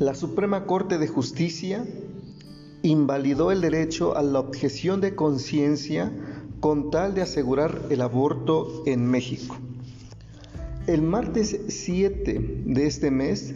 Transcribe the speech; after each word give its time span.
La 0.00 0.14
Suprema 0.14 0.64
Corte 0.64 0.96
de 0.96 1.06
Justicia 1.08 1.84
invalidó 2.80 3.52
el 3.52 3.60
derecho 3.60 4.16
a 4.16 4.22
la 4.22 4.40
objeción 4.40 5.02
de 5.02 5.14
conciencia 5.14 6.10
con 6.60 6.90
tal 6.90 7.12
de 7.12 7.20
asegurar 7.20 7.82
el 7.90 8.00
aborto 8.00 8.82
en 8.86 9.04
México. 9.04 9.58
El 10.86 11.02
martes 11.02 11.54
7 11.68 12.62
de 12.64 12.86
este 12.86 13.10
mes, 13.10 13.54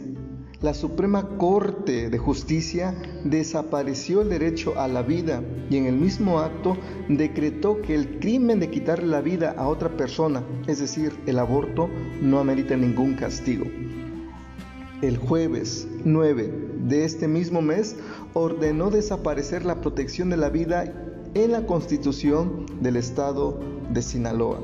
la 0.61 0.75
Suprema 0.75 1.29
Corte 1.39 2.11
de 2.11 2.17
Justicia 2.19 2.93
desapareció 3.23 4.21
el 4.21 4.29
derecho 4.29 4.79
a 4.79 4.87
la 4.87 5.01
vida 5.01 5.41
y 5.71 5.77
en 5.77 5.87
el 5.87 5.95
mismo 5.95 6.37
acto 6.37 6.77
decretó 7.09 7.81
que 7.81 7.95
el 7.95 8.19
crimen 8.19 8.59
de 8.59 8.69
quitarle 8.69 9.07
la 9.07 9.21
vida 9.21 9.55
a 9.57 9.67
otra 9.67 9.97
persona, 9.97 10.43
es 10.67 10.77
decir, 10.77 11.11
el 11.25 11.39
aborto, 11.39 11.89
no 12.21 12.37
amerita 12.37 12.77
ningún 12.77 13.15
castigo. 13.15 13.65
El 15.01 15.17
jueves 15.17 15.87
9 16.05 16.53
de 16.87 17.03
este 17.03 17.27
mismo 17.27 17.61
mes 17.61 17.97
ordenó 18.33 18.89
desaparecer 18.89 19.65
la 19.65 19.81
protección 19.81 20.29
de 20.29 20.37
la 20.37 20.49
vida 20.49 20.85
en 21.33 21.51
la 21.51 21.65
Constitución 21.65 22.65
del 22.79 22.95
Estado 22.95 23.59
de 23.89 24.01
Sinaloa. 24.01 24.61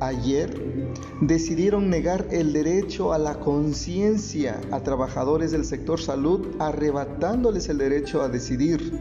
Ayer 0.00 0.90
decidieron 1.20 1.90
negar 1.90 2.28
el 2.30 2.54
derecho 2.54 3.12
a 3.12 3.18
la 3.18 3.40
conciencia 3.40 4.58
a 4.70 4.80
trabajadores 4.80 5.50
del 5.50 5.66
sector 5.66 6.00
salud, 6.00 6.46
arrebatándoles 6.58 7.68
el 7.68 7.76
derecho 7.76 8.22
a 8.22 8.30
decidir, 8.30 8.98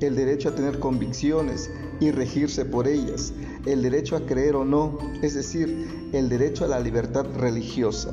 el 0.00 0.14
derecho 0.14 0.50
a 0.50 0.54
tener 0.54 0.78
convicciones 0.78 1.70
y 2.00 2.10
regirse 2.10 2.66
por 2.66 2.86
ellas, 2.86 3.32
el 3.64 3.80
derecho 3.80 4.16
a 4.16 4.26
creer 4.26 4.56
o 4.56 4.66
no, 4.66 4.98
es 5.22 5.32
decir, 5.32 6.10
el 6.12 6.28
derecho 6.28 6.66
a 6.66 6.68
la 6.68 6.80
libertad 6.80 7.24
religiosa. 7.38 8.12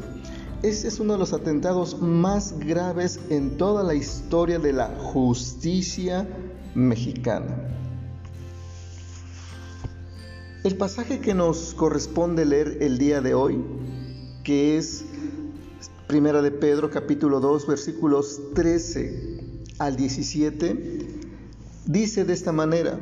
Este 0.63 0.89
es 0.89 0.99
uno 0.99 1.13
de 1.13 1.19
los 1.19 1.33
atentados 1.33 1.99
más 1.99 2.53
graves 2.59 3.19
en 3.31 3.57
toda 3.57 3.81
la 3.81 3.95
historia 3.95 4.59
de 4.59 4.73
la 4.73 4.89
justicia 4.89 6.27
mexicana. 6.75 7.47
El 10.63 10.77
pasaje 10.77 11.19
que 11.19 11.33
nos 11.33 11.73
corresponde 11.73 12.45
leer 12.45 12.77
el 12.81 12.99
día 12.99 13.21
de 13.21 13.33
hoy, 13.33 13.59
que 14.43 14.77
es 14.77 15.03
Primera 16.05 16.43
de 16.43 16.51
Pedro 16.51 16.91
capítulo 16.91 17.39
2 17.39 17.65
versículos 17.65 18.39
13 18.53 19.65
al 19.79 19.95
17, 19.95 21.07
dice 21.87 22.23
de 22.23 22.33
esta 22.33 22.51
manera: 22.51 22.99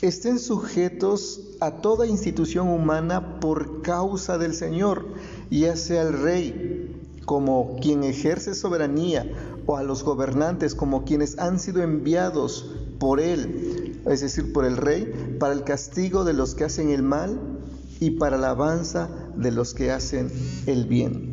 Estén 0.00 0.38
sujetos 0.38 1.42
a 1.60 1.82
toda 1.82 2.06
institución 2.06 2.68
humana 2.68 3.38
por 3.38 3.82
causa 3.82 4.38
del 4.38 4.54
Señor, 4.54 5.04
ya 5.58 5.76
sea 5.76 6.02
el 6.02 6.12
rey 6.12 7.00
como 7.24 7.76
quien 7.80 8.04
ejerce 8.04 8.54
soberanía 8.54 9.26
o 9.66 9.76
a 9.76 9.82
los 9.82 10.02
gobernantes 10.02 10.74
como 10.74 11.04
quienes 11.04 11.38
han 11.38 11.58
sido 11.58 11.82
enviados 11.82 12.74
por 12.98 13.20
él, 13.20 14.00
es 14.06 14.20
decir, 14.20 14.52
por 14.52 14.64
el 14.64 14.76
rey, 14.76 15.36
para 15.38 15.52
el 15.52 15.64
castigo 15.64 16.24
de 16.24 16.32
los 16.32 16.54
que 16.54 16.64
hacen 16.64 16.90
el 16.90 17.02
mal 17.02 17.38
y 18.00 18.10
para 18.12 18.36
la 18.36 18.48
alabanza 18.48 19.08
de 19.36 19.50
los 19.50 19.74
que 19.74 19.90
hacen 19.90 20.30
el 20.66 20.86
bien. 20.86 21.30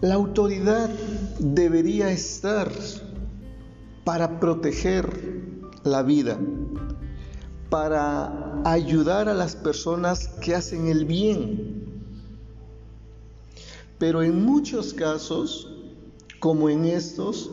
La 0.00 0.14
autoridad 0.14 0.90
debería 1.38 2.10
estar 2.10 2.70
para 4.04 4.38
proteger 4.38 5.08
la 5.84 6.02
vida, 6.02 6.38
para 7.76 8.32
ayudar 8.64 9.28
a 9.28 9.34
las 9.34 9.54
personas 9.54 10.28
que 10.40 10.54
hacen 10.54 10.86
el 10.86 11.04
bien. 11.04 11.84
Pero 13.98 14.22
en 14.22 14.42
muchos 14.42 14.94
casos, 14.94 15.70
como 16.40 16.70
en 16.70 16.86
estos, 16.86 17.50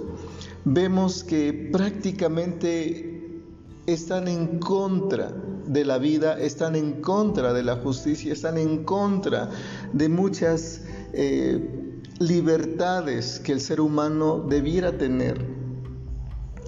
vemos 0.64 1.25
que 1.25 1.70
prácticamente 1.74 3.44
están 3.86 4.30
en 4.30 4.59
contra 4.59 5.34
de 5.68 5.84
la 5.84 5.97
vida, 5.97 6.40
están 6.40 6.78
en 6.78 7.02
contra 7.02 7.52
de 7.52 7.64
la 7.64 7.76
justicia, 7.76 8.31
están 8.31 8.58
en 8.58 8.86
contra 8.86 9.50
de 9.92 10.08
muchas 10.08 10.84
eh, 11.12 12.00
libertades 12.20 13.42
que 13.42 13.52
el 13.52 13.59
ser 13.59 13.81
humano 13.81 14.40
debiera 14.40 14.97
tener. 14.97 15.62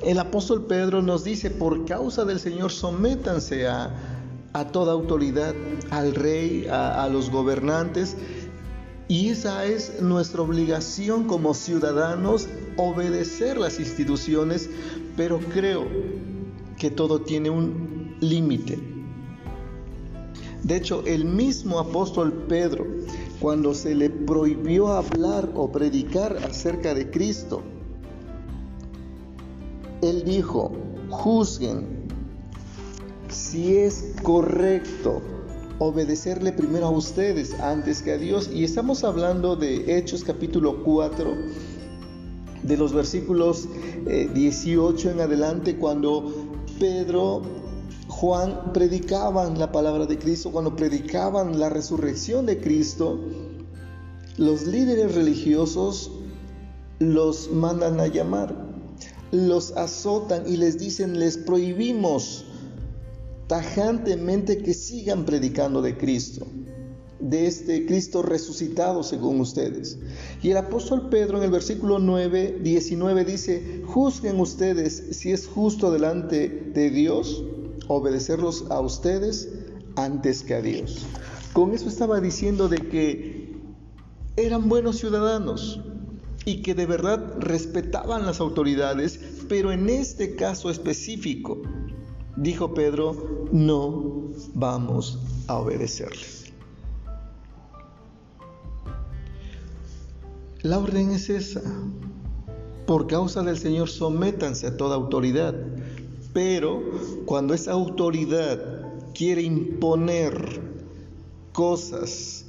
El 0.04 0.20
apóstol 0.20 0.66
Pedro 0.66 1.02
nos 1.02 1.24
dice, 1.24 1.50
por 1.50 1.86
causa 1.86 2.26
del 2.26 2.40
Señor, 2.40 2.72
sométanse 2.72 3.68
a, 3.68 3.92
toda 4.72 4.94
autoridad, 4.94 5.54
al 5.90 6.16
rey, 6.16 6.68
a 6.70 7.08
los 7.12 7.30
gobernantes, 7.30 8.16
y 9.08 9.30
esa 9.30 9.66
es 9.66 10.02
nuestra 10.02 10.42
obligación 10.42 11.26
como 11.26 11.54
ciudadanos, 11.54 12.48
obedecer 12.76 13.58
las 13.58 13.80
instituciones, 13.80 14.70
pero 15.16 15.40
creo 15.40 15.86
que 16.80 16.90
todo 16.90 17.22
tiene 17.22 17.52
un 17.52 18.18
límite. 18.20 18.80
De 20.64 20.78
hecho, 20.78 21.04
el 21.06 21.26
mismo 21.26 21.78
apóstol 21.80 22.34
Pedro, 22.50 22.88
cuando 23.40 23.76
se 23.76 23.94
le 23.94 24.10
prohibió 24.10 24.88
hablar 24.88 25.52
o 25.54 25.72
predicar 25.72 26.38
acerca 26.38 26.96
de 26.96 27.12
Cristo, 27.12 27.62
él 30.10 30.24
dijo, 30.24 30.72
juzguen 31.10 32.06
si 33.30 33.76
es 33.78 34.14
correcto 34.24 35.22
obedecerle 35.80 36.54
primero 36.54 36.88
a 36.88 36.90
ustedes 36.90 37.54
antes 37.60 38.02
que 38.02 38.14
a 38.14 38.18
Dios. 38.18 38.50
Y 38.54 38.64
estamos 38.64 39.04
hablando 39.04 39.56
de 39.56 39.98
Hechos 39.98 40.24
capítulo 40.24 40.84
4, 40.84 41.34
de 42.64 42.78
los 42.78 42.94
versículos 42.94 43.68
18 44.34 45.10
eh, 45.10 45.12
en 45.12 45.22
adelante, 45.22 45.78
cuando 45.78 46.32
Pedro, 46.80 47.42
Juan 48.08 48.74
predicaban 48.74 49.60
la 49.60 49.72
palabra 49.72 50.06
de 50.06 50.18
Cristo, 50.18 50.52
cuando 50.52 50.76
predicaban 50.76 51.60
la 51.60 51.70
resurrección 51.70 52.46
de 52.46 52.60
Cristo, 52.60 53.20
los 54.38 54.66
líderes 54.66 55.16
religiosos 55.16 56.12
los 57.00 57.52
mandan 57.52 58.00
a 58.00 58.08
llamar, 58.08 58.65
los 59.32 59.72
azotan 59.74 60.44
y 60.48 60.58
les 60.58 60.78
dicen, 60.78 61.20
les 61.20 61.38
prohibimos 61.38 62.46
tajantemente 63.48 64.58
que 64.60 64.74
sigan 64.74 65.26
predicando 65.26 65.82
de 65.82 65.98
Cristo, 65.98 66.48
de 67.20 67.48
este 67.48 67.86
Cristo 67.86 68.22
resucitado 68.22 69.04
según 69.04 69.40
ustedes. 69.40 69.98
Y 70.42 70.52
el 70.52 70.58
apóstol 70.58 71.10
Pedro 71.10 71.38
en 71.38 71.44
el 71.44 71.52
versículo 71.52 72.00
9, 72.00 72.60
19 72.62 73.26
dice, 73.26 73.84
juzguen 73.86 74.40
ustedes 74.40 75.04
si 75.12 75.32
es 75.32 75.48
justo 75.48 75.92
delante 75.92 76.50
de 76.74 76.90
Dios 76.90 77.44
obedecerlos 77.88 78.66
a 78.70 78.80
ustedes 78.80 79.50
antes 79.96 80.44
que 80.44 80.56
a 80.56 80.62
Dios. 80.62 81.06
Con 81.54 81.74
eso 81.74 81.88
estaba 81.88 82.20
diciendo 82.20 82.68
de 82.68 82.78
que 82.78 83.56
eran 84.36 84.68
buenos 84.68 84.98
ciudadanos 84.98 85.80
y 86.46 86.62
que 86.62 86.76
de 86.76 86.86
verdad 86.86 87.36
respetaban 87.40 88.26
las 88.26 88.40
autoridades, 88.40 89.20
pero 89.50 89.72
en 89.72 89.90
este 89.90 90.36
caso 90.36 90.70
específico 90.70 91.62
dijo 92.36 92.74
Pedro, 92.74 93.48
no 93.52 94.32
vamos 94.54 95.20
a 95.48 95.56
obedecerles. 95.56 96.54
La 100.62 100.80
orden 100.80 101.12
es 101.12 101.30
esa. 101.30 101.62
Por 102.88 103.08
causa 103.08 103.44
del 103.44 103.58
Señor, 103.58 103.90
sométanse 103.90 104.68
a 104.68 104.78
toda 104.78 104.96
autoridad. 104.96 105.56
Pero 106.34 106.82
cuando 107.26 107.54
esa 107.54 107.72
autoridad 107.72 108.92
quiere 109.14 109.44
imponer 109.44 110.62
cosas 111.54 112.45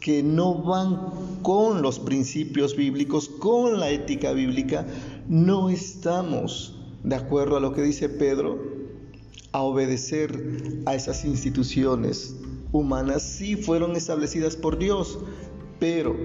que 0.00 0.22
no 0.22 0.54
van 0.54 0.98
con 1.42 1.82
los 1.82 1.98
principios 1.98 2.74
bíblicos, 2.74 3.28
con 3.28 3.78
la 3.78 3.90
ética 3.90 4.32
bíblica, 4.32 4.86
no 5.28 5.68
estamos 5.68 6.76
de 7.04 7.16
acuerdo 7.16 7.56
a 7.56 7.60
lo 7.60 7.72
que 7.72 7.82
dice 7.82 8.08
Pedro, 8.08 8.58
a 9.52 9.62
obedecer 9.62 10.82
a 10.86 10.94
esas 10.94 11.24
instituciones 11.24 12.36
humanas, 12.72 13.22
sí 13.22 13.56
fueron 13.56 13.96
establecidas 13.96 14.56
por 14.56 14.78
Dios, 14.78 15.18
pero 15.78 16.16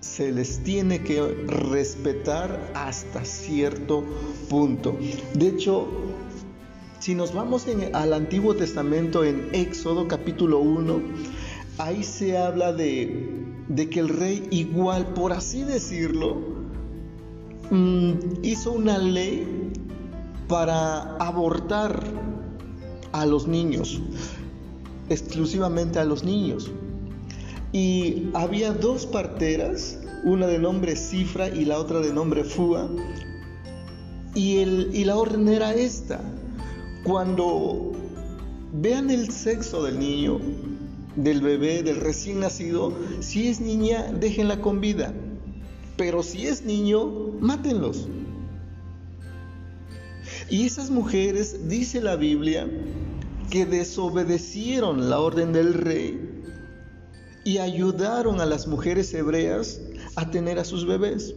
se 0.00 0.32
les 0.32 0.64
tiene 0.64 1.02
que 1.02 1.22
respetar 1.46 2.72
hasta 2.74 3.24
cierto 3.24 4.04
punto. 4.48 4.96
De 5.34 5.48
hecho, 5.48 5.86
si 6.98 7.14
nos 7.14 7.32
vamos 7.32 7.66
al 7.92 8.12
Antiguo 8.12 8.54
Testamento 8.56 9.24
en 9.24 9.48
Éxodo 9.52 10.08
capítulo 10.08 10.58
1, 10.58 11.00
ahí 11.82 12.02
se 12.02 12.36
habla 12.36 12.72
de, 12.72 13.88
que 13.90 14.00
el 14.00 14.08
rey 14.08 14.46
igual, 14.50 15.06
por 15.14 15.32
así 15.32 15.62
decirlo, 15.62 16.36
mm, 17.70 18.12
hizo 18.42 18.72
una 18.72 18.98
ley 18.98 19.72
para 20.48 21.16
abortar 21.16 22.02
a 23.12 23.26
los 23.26 23.46
niños, 23.46 24.00
exclusivamente 25.08 25.98
a 25.98 26.04
los 26.04 26.24
niños. 26.24 26.70
y 27.72 28.30
había 28.34 28.72
dos 28.72 29.06
parteras, 29.06 30.00
una 30.24 30.48
de 30.48 30.58
nombre 30.58 30.96
Cifra 30.96 31.48
y 31.48 31.64
la 31.64 31.78
otra 31.78 32.00
de 32.00 32.12
nombre 32.12 32.42
Fua, 32.42 32.88
y, 34.34 35.04
la 35.04 35.16
orden 35.16 35.48
era 35.48 35.72
esta, 35.74 36.20
cuando 37.04 37.92
vean 38.72 39.10
el 39.10 39.30
sexo 39.30 39.82
del 39.84 39.98
niño, 39.98 40.40
del 41.16 41.40
bebé, 41.40 41.82
del 41.82 41.96
recién 41.96 42.40
nacido, 42.40 42.92
si 43.20 43.48
es 43.48 43.60
niña, 43.60 44.12
déjenla 44.12 44.60
con 44.60 44.80
vida, 44.80 45.12
pero 45.96 46.22
si 46.22 46.46
es 46.46 46.64
niño, 46.64 47.06
mátenlos. 47.40 48.08
Y 50.48 50.66
esas 50.66 50.90
mujeres, 50.90 51.68
dice 51.68 52.00
la 52.00 52.16
Biblia, 52.16 52.68
que 53.50 53.66
desobedecieron 53.66 55.10
la 55.10 55.20
orden 55.20 55.52
del 55.52 55.74
rey 55.74 56.42
y 57.44 57.58
ayudaron 57.58 58.40
a 58.40 58.46
las 58.46 58.66
mujeres 58.66 59.12
hebreas 59.14 59.80
a 60.16 60.30
tener 60.30 60.58
a 60.58 60.64
sus 60.64 60.86
bebés. 60.86 61.34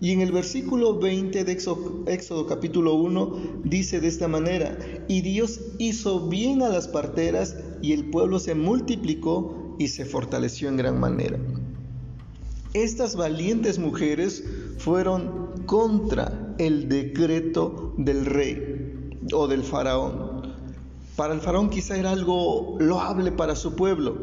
Y 0.00 0.12
en 0.12 0.20
el 0.20 0.30
versículo 0.30 0.98
20 0.98 1.44
de 1.44 1.52
Éxodo, 1.52 2.46
capítulo 2.46 2.94
1 2.94 3.62
dice 3.64 4.00
de 4.00 4.08
esta 4.08 4.28
manera, 4.28 4.76
y 5.08 5.22
Dios 5.22 5.60
hizo 5.78 6.28
bien 6.28 6.62
a 6.62 6.68
las 6.68 6.86
parteras 6.86 7.56
y 7.80 7.92
el 7.92 8.10
pueblo 8.10 8.38
se 8.38 8.54
multiplicó 8.54 9.74
y 9.78 9.88
se 9.88 10.04
fortaleció 10.04 10.68
en 10.68 10.76
gran 10.76 11.00
manera. 11.00 11.38
Estas 12.74 13.16
valientes 13.16 13.78
mujeres 13.78 14.44
fueron 14.78 15.64
contra 15.64 16.54
el 16.58 16.90
decreto 16.90 17.94
del 17.96 18.26
rey 18.26 19.18
o 19.32 19.48
del 19.48 19.62
faraón. 19.62 20.54
Para 21.16 21.32
el 21.32 21.40
faraón 21.40 21.70
quizá 21.70 21.96
era 21.96 22.10
algo 22.10 22.76
loable 22.78 23.32
para 23.32 23.56
su 23.56 23.74
pueblo, 23.74 24.14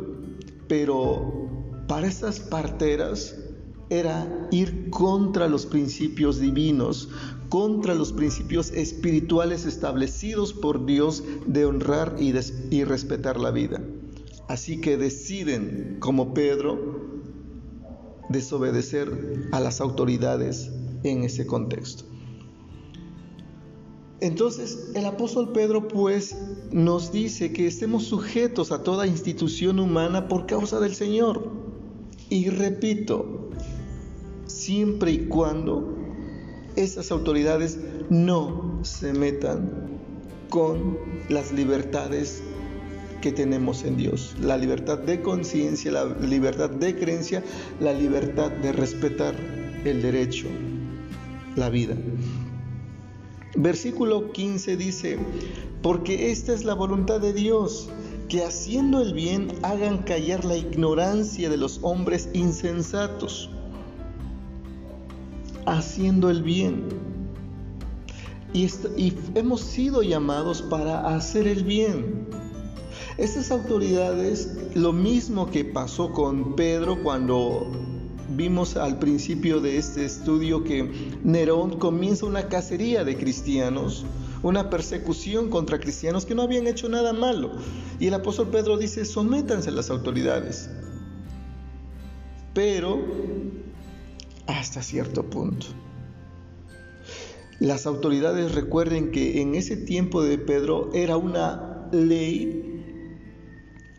pero 0.68 1.50
para 1.88 2.06
estas 2.06 2.40
parteras 2.40 3.43
era 3.90 4.48
ir 4.52 4.90
contra 4.90 5.48
los 5.48 5.66
principios 5.66 6.40
divinos, 6.40 7.10
contra 7.50 7.94
los 7.94 8.14
principios 8.14 8.72
espirituales 8.72 9.66
establecidos 9.66 10.54
por 10.54 10.86
Dios 10.86 11.24
de 11.46 11.66
honrar 11.66 12.16
y, 12.20 12.84
respetar 12.84 13.40
la 13.40 13.52
vida. 13.52 13.82
Así 14.48 14.82
que 14.82 14.98
deciden, 14.98 15.98
como 16.00 16.34
Pedro, 16.34 17.22
desobedecer 18.30 19.50
a 19.52 19.60
las 19.60 19.82
autoridades 19.82 20.72
en 21.04 21.24
ese 21.24 21.46
contexto. 21.46 22.06
Entonces 24.20 24.92
el 24.96 25.06
apóstol 25.06 25.52
Pedro 25.52 25.88
pues 25.88 26.36
nos 26.72 27.12
dice 27.12 27.52
que 27.52 27.68
estemos 27.68 28.06
sujetos 28.06 28.72
a 28.72 28.82
toda 28.82 29.06
institución 29.06 29.80
humana 29.80 30.28
por 30.28 30.46
causa 30.46 30.80
del 30.80 30.96
Señor. 30.96 31.52
Y 32.30 32.50
repito, 32.50 33.43
siempre 34.48 35.12
y 35.12 35.26
cuando 35.28 35.96
esas 36.76 37.12
autoridades 37.12 37.80
no 38.10 38.80
se 38.84 39.14
metan 39.14 39.72
con 40.50 40.98
las 41.30 41.52
libertades 41.52 42.44
que 43.22 43.32
tenemos 43.32 43.84
en 43.84 43.96
Dios. 43.96 44.36
La 44.40 44.58
libertad 44.58 45.00
de 45.00 45.22
conciencia, 45.22 45.92
la 45.92 46.06
libertad 46.06 46.70
de 46.70 46.96
creencia, 46.96 47.44
la 47.80 47.94
libertad 47.94 48.52
de 48.52 48.74
respetar 48.74 49.34
el 49.86 50.02
derecho, 50.02 50.48
la 51.56 51.70
vida. 51.70 51.96
Versículo 53.56 54.32
15 54.32 54.78
dice, 54.78 55.18
porque 55.82 56.32
esta 56.32 56.54
es 56.54 56.66
la 56.66 56.74
voluntad 56.74 57.22
de 57.22 57.34
Dios, 57.34 57.90
que 58.28 58.44
haciendo 58.44 59.02
el 59.02 59.14
bien 59.14 59.54
hagan 59.62 60.00
callar 60.00 60.44
la 60.44 60.58
ignorancia 60.58 61.50
de 61.50 61.58
los 61.58 61.80
hombres 61.84 62.30
insensatos. 62.34 63.50
Haciendo 65.66 66.30
el 66.30 66.44
bien. 66.44 66.84
Y, 68.54 68.70
hemos 69.36 69.62
sido 69.62 70.04
llamados 70.04 70.62
para 70.62 71.16
hacer 71.16 71.48
el 71.48 71.64
bien. 71.64 72.28
Estas 73.18 73.52
autoridades, 73.52 74.58
lo 74.76 74.94
mismo 74.94 75.50
que 75.50 75.66
pasó 75.66 76.12
con 76.12 76.56
Pedro 76.56 77.02
cuando 77.02 77.72
Vimos 78.30 78.78
al 78.78 78.98
principio 78.98 79.60
de 79.60 79.78
este 79.78 80.06
estudio 80.06 80.64
que 80.64 80.90
Nerón 81.24 81.78
comienza 81.78 82.26
una 82.26 82.48
cacería 82.48 83.04
de 83.04 83.18
cristianos, 83.18 84.06
una 84.42 84.72
persecución 84.72 85.50
contra 85.50 85.80
cristianos 85.80 86.26
que 86.26 86.34
no 86.34 86.42
habían 86.42 86.66
hecho 86.66 86.90
nada 86.90 87.14
malo. 87.14 87.52
Y 88.00 88.08
el 88.08 88.14
apóstol 88.14 88.48
Pedro 88.48 88.78
dice, 88.78 89.06
sométanse 89.06 89.70
a 89.70 89.74
las 89.74 89.92
autoridades. 89.92 90.70
Pero 92.56 93.00
hasta 94.48 94.82
cierto 94.82 95.30
punto. 95.30 95.68
Las 97.60 97.86
autoridades 97.86 98.54
recuerden 98.54 99.12
que 99.12 99.42
en 99.42 99.56
ese 99.56 99.78
tiempo 99.78 100.22
de 100.24 100.38
Pedro 100.38 100.90
era 100.94 101.18
una 101.18 101.88
ley 101.92 102.74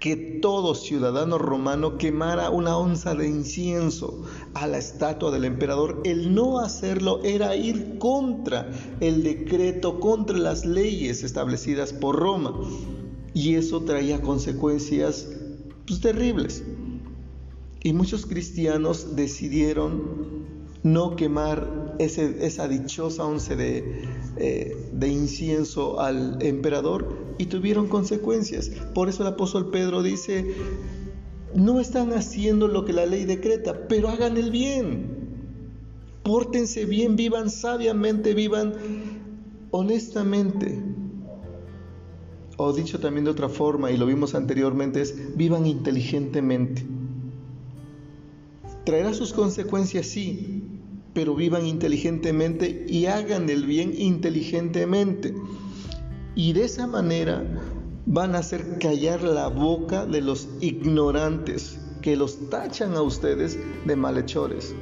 que 0.05 0.17
todo 0.17 0.75
ciudadano 0.75 1.39
romano 1.39 1.97
quemara 1.97 2.51
una 2.51 2.77
onza 2.77 3.15
de 3.15 3.27
incienso 3.27 4.23
a 4.53 4.67
la 4.67 4.77
estatua 4.77 5.31
del 5.31 5.47
emperador. 5.47 6.03
El 6.05 6.35
no 6.35 6.59
hacerlo 6.59 7.23
era 7.25 7.57
ir 7.57 7.97
contra 7.99 8.71
el 9.01 9.23
decreto, 9.23 10.01
contra 10.01 10.37
las 10.37 10.67
leyes 10.67 11.23
establecidas 11.23 11.95
por 11.95 12.17
Roma. 12.17 12.53
Y 13.33 13.55
eso 13.55 13.81
traía 13.85 14.21
consecuencias 14.21 15.27
pues, 15.87 16.03
terribles. 16.03 16.63
Y 17.85 17.93
muchos 17.93 18.27
cristianos 18.27 19.15
decidieron 19.15 20.47
no 20.83 21.17
quemar 21.17 21.97
esa 21.99 22.67
dichosa 22.67 23.25
once 23.25 23.57
de, 23.57 24.03
eh, 24.37 24.77
de 24.93 25.09
incienso 25.09 26.01
al 26.01 26.39
emperador 26.41 27.35
y 27.39 27.47
tuvieron 27.47 27.87
consecuencias. 27.87 28.71
Por 28.95 29.09
eso 29.09 29.23
el 29.23 29.29
apóstol 29.29 29.71
Pedro 29.71 30.03
dice, 30.03 30.55
no 31.55 31.79
están 31.79 32.15
haciendo 32.15 32.69
lo 32.69 32.87
que 32.87 32.95
la 32.95 33.05
ley 33.05 33.27
decreta, 33.27 33.87
pero 33.87 34.09
hagan 34.09 34.39
el 34.39 34.51
bien. 34.51 35.07
Pórtense 36.23 36.87
bien, 36.87 37.17
vivan 37.17 37.51
sabiamente, 37.51 38.33
vivan 38.33 38.73
honestamente. 39.71 40.83
O 42.57 42.73
dicho 42.73 42.99
también 42.99 43.25
de 43.25 43.31
otra 43.31 43.51
forma, 43.51 43.91
y 43.91 43.99
lo 43.99 44.07
vimos 44.07 44.35
anteriormente, 44.35 45.03
es 45.03 45.37
vivan 45.37 45.67
inteligentemente. 45.67 46.94
Traerá 48.85 49.15
sus 49.15 49.33
consecuencias, 49.33 50.07
sí, 50.07 50.63
pero 51.15 51.35
vivan 51.35 51.67
inteligentemente 51.67 52.85
y 52.89 53.07
hagan 53.07 53.49
el 53.49 53.67
bien 53.67 53.95
inteligentemente. 53.97 55.35
Y 56.35 56.53
de 56.53 56.65
esa 56.65 56.87
manera 56.87 57.45
van 58.07 58.35
a 58.35 58.39
hacer 58.39 58.79
callar 58.79 59.23
la 59.23 59.49
boca 59.49 60.05
de 60.05 60.21
los 60.21 60.49
ignorantes 60.61 61.79
que 62.03 62.17
los 62.17 62.51
tachan 62.51 62.95
a 62.97 63.03
ustedes 63.03 63.59
de 63.87 63.97
malhechores. 63.97 64.75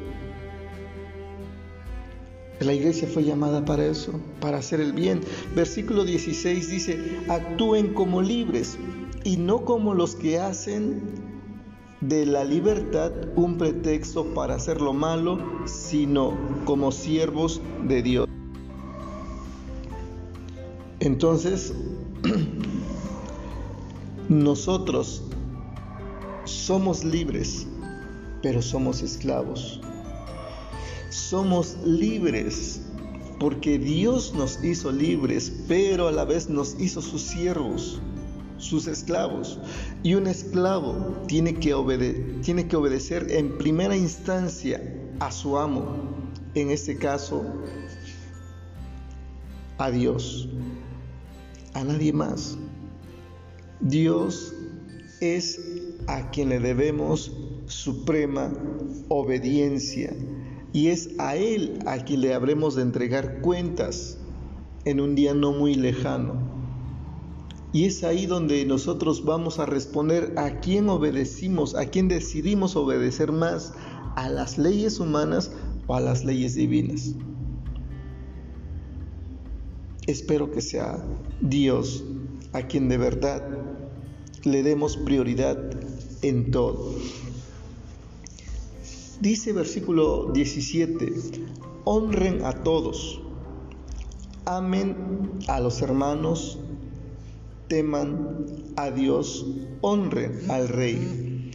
La 2.58 2.72
iglesia 2.72 3.08
fue 3.08 3.24
llamada 3.24 3.64
para 3.64 3.86
eso, 3.86 4.12
para 4.40 4.58
hacer 4.58 4.80
el 4.80 4.92
bien. 4.92 5.20
Versículo 5.54 6.04
16 6.04 6.68
dice, 6.68 6.98
actúen 7.28 7.92
como 7.92 8.22
libres 8.22 8.78
y 9.24 9.36
no 9.36 9.64
como 9.64 9.94
los 9.94 10.14
que 10.14 10.38
hacen 10.38 11.21
de 12.02 12.26
la 12.26 12.42
libertad 12.42 13.12
un 13.36 13.58
pretexto 13.58 14.34
para 14.34 14.56
hacer 14.56 14.80
lo 14.80 14.92
malo, 14.92 15.38
sino 15.66 16.36
como 16.64 16.90
siervos 16.90 17.60
de 17.86 18.02
Dios. 18.02 18.28
Entonces, 20.98 21.72
nosotros 24.28 25.22
somos 26.44 27.04
libres, 27.04 27.68
pero 28.42 28.62
somos 28.62 29.02
esclavos. 29.02 29.80
Somos 31.10 31.76
libres 31.84 32.80
porque 33.38 33.78
Dios 33.78 34.34
nos 34.34 34.62
hizo 34.64 34.90
libres, 34.90 35.52
pero 35.68 36.08
a 36.08 36.12
la 36.12 36.24
vez 36.24 36.48
nos 36.48 36.80
hizo 36.80 37.00
sus 37.00 37.22
siervos 37.22 38.00
sus 38.62 38.86
esclavos. 38.86 39.58
Y 40.02 40.14
un 40.14 40.26
esclavo 40.26 41.22
tiene 41.26 41.54
que, 41.54 41.74
tiene 42.42 42.68
que 42.68 42.76
obedecer 42.76 43.30
en 43.30 43.58
primera 43.58 43.96
instancia 43.96 44.80
a 45.20 45.30
su 45.30 45.58
amo, 45.58 45.86
en 46.54 46.70
este 46.70 46.96
caso 46.96 47.44
a 49.78 49.90
Dios, 49.90 50.48
a 51.74 51.84
nadie 51.84 52.12
más. 52.12 52.56
Dios 53.80 54.54
es 55.20 55.60
a 56.06 56.30
quien 56.30 56.48
le 56.48 56.60
debemos 56.60 57.32
suprema 57.66 58.52
obediencia 59.08 60.14
y 60.72 60.88
es 60.88 61.10
a 61.18 61.36
Él 61.36 61.78
a 61.86 61.98
quien 61.98 62.20
le 62.22 62.34
habremos 62.34 62.76
de 62.76 62.82
entregar 62.82 63.40
cuentas 63.40 64.18
en 64.84 65.00
un 65.00 65.14
día 65.14 65.34
no 65.34 65.52
muy 65.52 65.74
lejano. 65.74 66.51
Y 67.72 67.86
es 67.86 68.04
ahí 68.04 68.26
donde 68.26 68.66
nosotros 68.66 69.24
vamos 69.24 69.58
a 69.58 69.66
responder 69.66 70.34
a 70.36 70.60
quién 70.60 70.90
obedecimos, 70.90 71.74
a 71.74 71.86
quién 71.86 72.08
decidimos 72.08 72.76
obedecer 72.76 73.32
más, 73.32 73.72
a 74.14 74.28
las 74.28 74.58
leyes 74.58 75.00
humanas 75.00 75.52
o 75.86 75.94
a 75.94 76.00
las 76.00 76.24
leyes 76.24 76.54
divinas. 76.54 77.14
Espero 80.06 80.50
que 80.50 80.60
sea 80.60 81.02
Dios 81.40 82.04
a 82.52 82.62
quien 82.62 82.88
de 82.88 82.98
verdad 82.98 83.42
le 84.44 84.62
demos 84.62 84.96
prioridad 84.96 85.58
en 86.22 86.50
todo. 86.50 86.94
Dice 89.20 89.52
versículo 89.52 90.32
17, 90.32 91.12
honren 91.84 92.44
a 92.44 92.52
todos, 92.64 93.20
amen 94.44 95.38
a 95.46 95.60
los 95.60 95.80
hermanos, 95.80 96.58
teman 97.72 98.44
a 98.76 98.90
Dios, 98.90 99.46
honren 99.80 100.50
al 100.50 100.68
rey. 100.68 101.50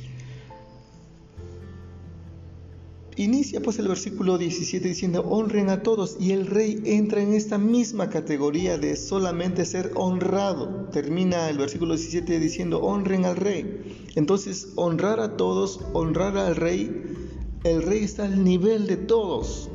Inicia 3.17 3.61
pues 3.61 3.77
el 3.77 3.87
versículo 3.87 4.39
17 4.39 4.87
diciendo, 4.87 5.21
honren 5.29 5.69
a 5.69 5.83
todos. 5.83 6.17
Y 6.19 6.31
el 6.31 6.47
rey 6.47 6.81
entra 6.85 7.21
en 7.21 7.35
esta 7.35 7.59
misma 7.59 8.09
categoría 8.09 8.79
de 8.79 8.95
solamente 8.95 9.63
ser 9.63 9.91
honrado. 9.93 10.89
Termina 10.91 11.51
el 11.51 11.59
versículo 11.59 11.93
17 11.95 12.39
diciendo, 12.39 12.79
honren 12.79 13.25
al 13.25 13.35
rey. 13.35 14.07
Entonces, 14.15 14.69
honrar 14.75 15.19
a 15.19 15.37
todos, 15.37 15.81
honrar 15.93 16.35
al 16.35 16.55
rey, 16.55 17.03
el 17.63 17.83
rey 17.83 18.03
está 18.03 18.25
al 18.25 18.43
nivel 18.43 18.87
de 18.87 18.97
todos. 18.97 19.69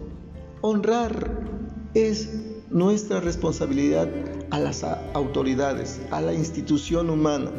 Honrar 0.60 1.48
es 1.94 2.30
nuestra 2.68 3.20
responsabilidad 3.20 4.08
a 4.52 4.58
las 4.58 4.84
autoridades, 5.14 6.00
a 6.10 6.20
la 6.20 6.34
institución 6.34 7.08
humana. 7.08 7.50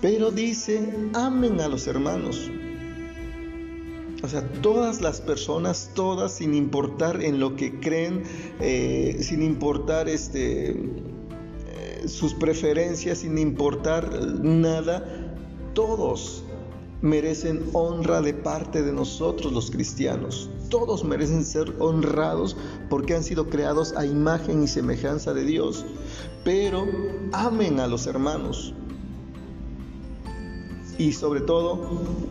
Pero 0.00 0.30
dice, 0.30 0.88
amen 1.14 1.60
a 1.60 1.66
los 1.66 1.88
hermanos. 1.88 2.48
O 4.22 4.28
sea, 4.28 4.46
todas 4.62 5.00
las 5.00 5.20
personas, 5.20 5.90
todas, 5.94 6.34
sin 6.34 6.54
importar 6.54 7.24
en 7.24 7.40
lo 7.40 7.56
que 7.56 7.80
creen, 7.80 8.22
eh, 8.60 9.18
sin 9.20 9.42
importar 9.42 10.08
este, 10.08 10.70
eh, 10.70 12.04
sus 12.06 12.34
preferencias, 12.34 13.18
sin 13.18 13.36
importar 13.36 14.12
nada, 14.44 15.34
todos 15.74 16.44
merecen 17.00 17.64
honra 17.72 18.22
de 18.22 18.32
parte 18.32 18.82
de 18.82 18.92
nosotros 18.92 19.52
los 19.52 19.72
cristianos. 19.72 20.51
Todos 20.72 21.04
merecen 21.04 21.44
ser 21.44 21.76
honrados 21.80 22.56
porque 22.88 23.14
han 23.14 23.22
sido 23.22 23.50
creados 23.50 23.94
a 23.94 24.06
imagen 24.06 24.62
y 24.62 24.68
semejanza 24.68 25.34
de 25.34 25.44
Dios. 25.44 25.84
Pero 26.44 26.86
amen 27.32 27.78
a 27.78 27.86
los 27.86 28.06
hermanos. 28.06 28.72
Y 30.96 31.12
sobre 31.12 31.42
todo, 31.42 31.78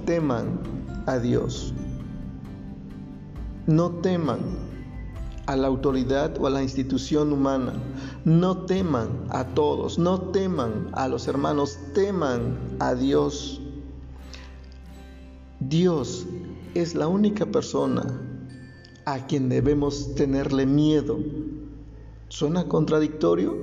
teman 0.07 0.60
a 1.05 1.19
Dios. 1.19 1.71
No 3.67 3.91
teman 3.91 4.39
a 5.45 5.55
la 5.55 5.67
autoridad 5.67 6.36
o 6.41 6.48
a 6.48 6.50
la 6.50 6.63
institución 6.63 7.31
humana. 7.31 7.74
No 8.25 8.65
teman 8.65 9.27
a 9.29 9.45
todos, 9.45 10.00
no 10.00 10.19
teman 10.19 10.89
a 10.93 11.07
los 11.07 11.27
hermanos, 11.27 11.77
teman 11.93 12.57
a 12.79 12.95
Dios. 12.95 13.62
Dios 15.60 16.25
es 16.74 16.95
la 16.95 17.07
única 17.07 17.45
persona 17.45 18.29
a 19.05 19.25
quien 19.27 19.50
debemos 19.50 20.15
tenerle 20.15 20.65
miedo. 20.65 21.20
¿Suena 22.29 22.67
contradictorio? 22.67 23.55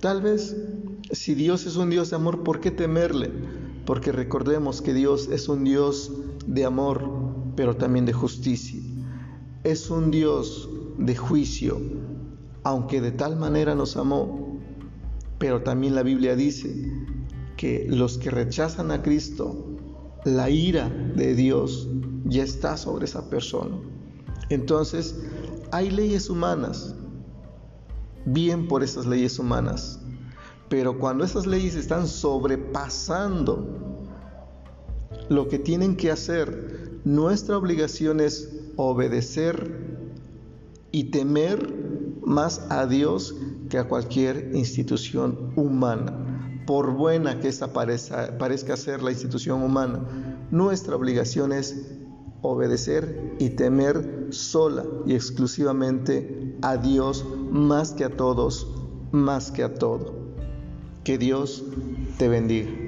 Tal 0.00 0.22
vez. 0.22 0.56
Si 1.10 1.34
Dios 1.34 1.66
es 1.66 1.76
un 1.76 1.90
Dios 1.90 2.10
de 2.10 2.16
amor, 2.16 2.42
¿por 2.42 2.60
qué 2.60 2.70
temerle? 2.70 3.30
Porque 3.84 4.12
recordemos 4.12 4.80
que 4.80 4.94
Dios 4.94 5.28
es 5.28 5.48
un 5.48 5.64
Dios 5.64 6.10
de 6.46 6.64
amor, 6.64 7.02
pero 7.54 7.76
también 7.76 8.06
de 8.06 8.12
justicia 8.12 8.80
es 9.64 9.90
un 9.90 10.10
Dios 10.10 10.68
de 10.98 11.14
juicio, 11.16 11.80
aunque 12.64 13.00
de 13.00 13.12
tal 13.12 13.36
manera 13.36 13.74
nos 13.74 13.96
amó. 13.96 14.58
Pero 15.38 15.62
también 15.62 15.94
la 15.94 16.02
Biblia 16.02 16.36
dice 16.36 16.92
que 17.56 17.86
los 17.88 18.18
que 18.18 18.30
rechazan 18.30 18.90
a 18.90 19.02
Cristo, 19.02 19.78
la 20.24 20.50
ira 20.50 20.88
de 20.88 21.34
Dios 21.34 21.88
ya 22.24 22.42
está 22.42 22.76
sobre 22.76 23.04
esa 23.04 23.28
persona. 23.28 23.76
Entonces, 24.52 25.16
hay 25.70 25.90
leyes 25.90 26.28
humanas, 26.28 26.94
bien 28.26 28.68
por 28.68 28.82
esas 28.82 29.06
leyes 29.06 29.38
humanas, 29.38 29.98
pero 30.68 30.98
cuando 30.98 31.24
esas 31.24 31.46
leyes 31.46 31.74
están 31.74 32.06
sobrepasando 32.06 33.66
lo 35.30 35.48
que 35.48 35.58
tienen 35.58 35.96
que 35.96 36.10
hacer, 36.10 37.00
nuestra 37.04 37.56
obligación 37.56 38.20
es 38.20 38.50
obedecer 38.76 40.02
y 40.90 41.04
temer 41.04 41.74
más 42.22 42.66
a 42.70 42.86
Dios 42.86 43.34
que 43.70 43.78
a 43.78 43.88
cualquier 43.88 44.50
institución 44.54 45.52
humana. 45.56 46.62
Por 46.66 46.92
buena 46.92 47.40
que 47.40 47.48
esa 47.48 47.72
parezca, 47.72 48.76
ser 48.76 49.02
la 49.02 49.10
institución 49.10 49.62
humana, 49.62 50.46
nuestra 50.50 50.94
obligación 50.94 51.52
es 51.52 52.01
obedecer 52.42 53.36
y 53.38 53.50
temer 53.50 54.28
sola 54.30 54.84
y 55.06 55.14
exclusivamente 55.14 56.56
a 56.60 56.76
Dios 56.76 57.24
más 57.50 57.92
que 57.92 58.04
a 58.04 58.10
todos, 58.10 58.68
más 59.12 59.50
que 59.50 59.62
a 59.62 59.74
todo. 59.74 60.14
Que 61.04 61.18
Dios 61.18 61.64
te 62.18 62.28
bendiga. 62.28 62.81